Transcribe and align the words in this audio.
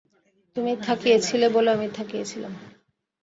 তুমি 0.55 0.71
থাকিয়ে 0.77 1.17
ছিলে 1.19 1.47
বলে 1.49 1.69
আমি 1.71 1.87
থাকিয়ে 1.93 2.25
ছিলাম। 2.25 2.53